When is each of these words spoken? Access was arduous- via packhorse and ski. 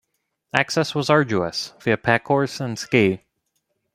Access 0.51 0.95
was 0.95 1.11
arduous- 1.11 1.73
via 1.83 1.95
packhorse 1.95 2.59
and 2.59 2.79
ski. 2.79 3.21